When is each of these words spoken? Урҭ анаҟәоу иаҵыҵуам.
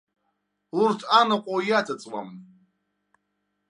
Урҭ 0.81 0.99
анаҟәоу 1.19 1.59
иаҵыҵуам. 1.67 2.29